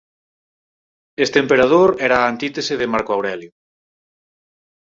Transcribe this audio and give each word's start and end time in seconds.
Este 1.25 1.37
emperador 1.43 1.89
era 2.07 2.17
a 2.25 2.27
antítese 2.33 2.73
de 2.77 2.87
Marco 2.93 3.11
Aurelio. 3.13 3.51